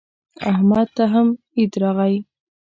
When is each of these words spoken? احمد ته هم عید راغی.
احمد 0.51 0.87
ته 0.95 1.03
هم 1.13 1.27
عید 1.57 1.73
راغی. 1.81 2.17